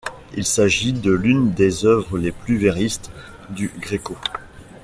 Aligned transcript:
Il 0.35 0.43
s'agit 0.45 0.93
de 0.93 1.11
l'une 1.11 1.51
des 1.51 1.85
œuvres 1.85 2.17
les 2.17 2.31
plus 2.31 2.57
véristes 2.57 3.11
du 3.51 3.71
Gréco. 3.79 4.17